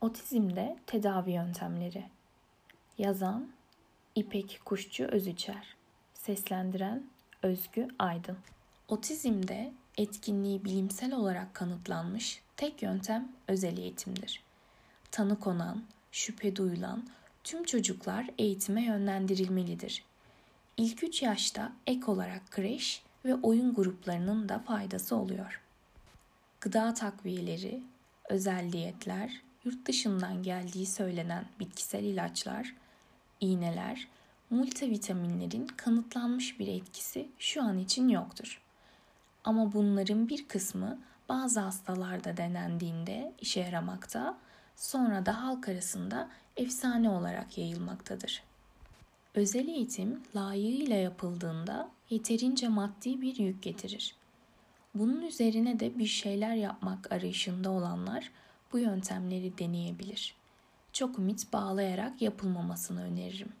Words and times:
Otizmde 0.00 0.76
tedavi 0.86 1.30
yöntemleri. 1.30 2.04
Yazan 2.98 3.48
İpek 4.14 4.60
Kuşçu 4.64 5.04
Özüçer. 5.04 5.76
Seslendiren 6.14 7.04
Özgü 7.42 7.88
Aydın. 7.98 8.38
Otizmde 8.88 9.72
etkinliği 9.96 10.64
bilimsel 10.64 11.12
olarak 11.12 11.54
kanıtlanmış 11.54 12.42
tek 12.56 12.82
yöntem 12.82 13.32
özel 13.48 13.78
eğitimdir. 13.78 14.42
Tanı 15.10 15.40
konan, 15.40 15.82
şüphe 16.12 16.56
duyulan 16.56 17.08
tüm 17.44 17.64
çocuklar 17.64 18.30
eğitime 18.38 18.84
yönlendirilmelidir. 18.84 20.04
İlk 20.76 21.02
3 21.02 21.22
yaşta 21.22 21.72
ek 21.86 22.04
olarak 22.06 22.50
kreş 22.50 23.02
ve 23.24 23.34
oyun 23.34 23.74
gruplarının 23.74 24.48
da 24.48 24.58
faydası 24.58 25.16
oluyor. 25.16 25.60
Gıda 26.60 26.94
takviyeleri, 26.94 27.82
özel 28.28 28.72
diyetler, 28.72 29.47
yurt 29.68 29.86
dışından 29.86 30.42
geldiği 30.42 30.86
söylenen 30.86 31.44
bitkisel 31.60 32.04
ilaçlar, 32.04 32.74
iğneler, 33.40 34.08
multivitaminlerin 34.50 35.66
kanıtlanmış 35.66 36.58
bir 36.58 36.68
etkisi 36.68 37.28
şu 37.38 37.62
an 37.62 37.78
için 37.78 38.08
yoktur. 38.08 38.62
Ama 39.44 39.72
bunların 39.72 40.28
bir 40.28 40.48
kısmı 40.48 40.98
bazı 41.28 41.60
hastalarda 41.60 42.36
denendiğinde 42.36 43.32
işe 43.40 43.60
yaramakta, 43.60 44.38
sonra 44.76 45.26
da 45.26 45.44
halk 45.44 45.68
arasında 45.68 46.28
efsane 46.56 47.10
olarak 47.10 47.58
yayılmaktadır. 47.58 48.42
Özel 49.34 49.68
eğitim 49.68 50.22
layığıyla 50.36 50.96
yapıldığında 50.96 51.88
yeterince 52.10 52.68
maddi 52.68 53.20
bir 53.20 53.36
yük 53.36 53.62
getirir. 53.62 54.14
Bunun 54.94 55.22
üzerine 55.22 55.80
de 55.80 55.98
bir 55.98 56.06
şeyler 56.06 56.54
yapmak 56.54 57.12
arayışında 57.12 57.70
olanlar 57.70 58.30
bu 58.72 58.78
yöntemleri 58.78 59.58
deneyebilir. 59.58 60.34
Çok 60.92 61.18
ümit 61.18 61.52
bağlayarak 61.52 62.22
yapılmamasını 62.22 63.02
öneririm. 63.02 63.52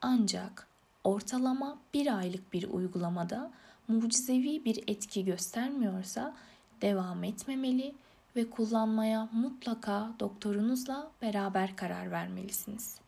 Ancak 0.00 0.66
ortalama 1.04 1.78
bir 1.94 2.18
aylık 2.18 2.52
bir 2.52 2.68
uygulamada 2.68 3.50
mucizevi 3.88 4.64
bir 4.64 4.84
etki 4.86 5.24
göstermiyorsa 5.24 6.34
devam 6.82 7.24
etmemeli 7.24 7.94
ve 8.36 8.50
kullanmaya 8.50 9.28
mutlaka 9.32 10.12
doktorunuzla 10.20 11.10
beraber 11.22 11.76
karar 11.76 12.10
vermelisiniz. 12.10 13.00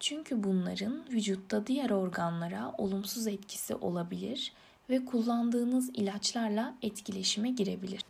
Çünkü 0.00 0.44
bunların 0.44 1.04
vücutta 1.10 1.66
diğer 1.66 1.90
organlara 1.90 2.74
olumsuz 2.78 3.26
etkisi 3.26 3.74
olabilir 3.74 4.52
ve 4.90 5.04
kullandığınız 5.04 5.90
ilaçlarla 5.94 6.74
etkileşime 6.82 7.50
girebilir. 7.50 8.04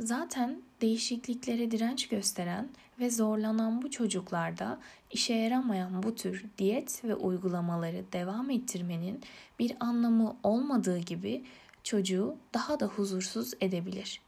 Zaten 0.00 0.62
değişikliklere 0.80 1.70
direnç 1.70 2.08
gösteren 2.08 2.68
ve 3.00 3.10
zorlanan 3.10 3.82
bu 3.82 3.90
çocuklarda 3.90 4.78
işe 5.10 5.34
yaramayan 5.34 6.02
bu 6.02 6.14
tür 6.14 6.44
diyet 6.58 7.04
ve 7.04 7.14
uygulamaları 7.14 8.04
devam 8.12 8.50
ettirmenin 8.50 9.20
bir 9.58 9.76
anlamı 9.80 10.36
olmadığı 10.42 10.98
gibi 10.98 11.44
çocuğu 11.82 12.36
daha 12.54 12.80
da 12.80 12.86
huzursuz 12.86 13.54
edebilir. 13.60 14.20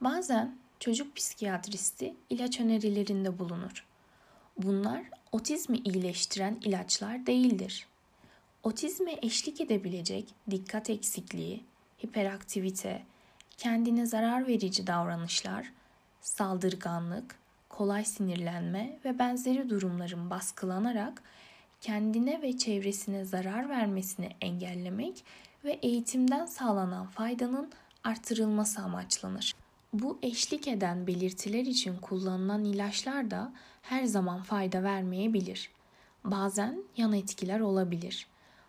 Bazen 0.00 0.56
çocuk 0.80 1.16
psikiyatristi 1.16 2.14
ilaç 2.30 2.60
önerilerinde 2.60 3.38
bulunur. 3.38 3.86
Bunlar 4.58 5.02
otizmi 5.32 5.78
iyileştiren 5.78 6.58
ilaçlar 6.62 7.26
değildir. 7.26 7.86
Otizme 8.62 9.16
eşlik 9.22 9.60
edebilecek 9.60 10.34
dikkat 10.50 10.90
eksikliği, 10.90 11.64
hiperaktivite, 12.04 13.02
kendine 13.58 14.06
zarar 14.06 14.46
verici 14.46 14.86
davranışlar, 14.86 15.72
saldırganlık, 16.20 17.36
kolay 17.68 18.04
sinirlenme 18.04 18.98
ve 19.04 19.18
benzeri 19.18 19.70
durumların 19.70 20.30
baskılanarak 20.30 21.22
kendine 21.80 22.42
ve 22.42 22.58
çevresine 22.58 23.24
zarar 23.24 23.68
vermesini 23.68 24.28
engellemek 24.40 25.24
ve 25.64 25.72
eğitimden 25.72 26.46
sağlanan 26.46 27.06
faydanın 27.06 27.70
artırılması 28.04 28.80
amaçlanır. 28.82 29.54
Bu 29.92 30.18
eşlik 30.22 30.68
eden 30.68 31.06
belirtiler 31.06 31.60
için 31.60 31.96
kullanılan 31.96 32.64
ilaçlar 32.64 33.30
da 33.30 33.52
her 33.82 34.04
zaman 34.04 34.42
fayda 34.42 34.82
vermeyebilir. 34.82 35.70
Bazen 36.24 36.82
yan 36.96 37.12
etkiler 37.12 37.60
olabilir. 37.60 38.26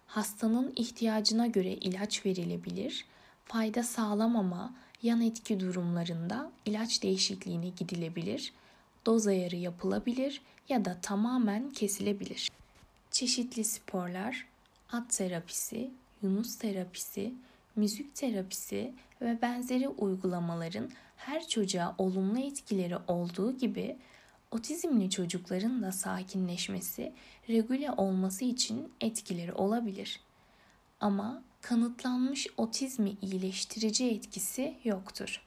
Hastanın 0.08 0.74
ihtiyacına 0.76 1.48
göre 1.48 1.74
ilaç 1.74 2.26
verilebilir. 2.26 3.06
Fayda 3.46 3.84
sağlamama, 3.84 4.74
yan 5.04 5.22
etki 5.22 5.60
durumlarında 5.60 6.52
ilaç 6.66 7.04
değişikliğine 7.04 7.70
gidilebilir. 7.70 8.54
Doz 9.06 9.28
ayarı 9.28 9.56
yapılabilir 9.56 10.42
ya 10.70 10.86
da 10.86 10.98
tamamen 11.02 11.70
kesilebilir. 11.70 12.52
Çeşitli 13.12 13.64
sporlar, 13.64 14.48
at 14.92 15.10
terapisi, 15.10 15.92
yunus 16.24 16.56
terapisi, 16.56 17.34
müzik 17.76 18.16
terapisi 18.16 18.94
ve 19.22 19.42
benzeri 19.42 19.88
uygulamaların 19.88 20.90
her 21.18 21.48
çocuğa 21.48 21.96
olumlu 21.98 22.40
etkileri 22.40 22.98
olduğu 23.08 23.58
gibi 23.58 23.98
otizmli 24.52 25.10
çocukların 25.10 25.82
da 25.82 25.92
sakinleşmesi, 25.92 27.14
regüle 27.50 27.92
olması 27.92 28.46
için 28.46 28.92
etkileri 29.02 29.54
olabilir. 29.54 30.20
Ama 31.00 31.44
kanıtlanmış 31.66 32.48
otizmi 32.58 33.18
iyileştirici 33.22 34.10
etkisi 34.10 34.78
yoktur. 34.84 35.42